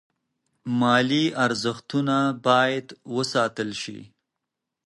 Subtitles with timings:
[0.79, 2.17] مالي ارزښتونه
[2.47, 3.99] باید وساتل شي.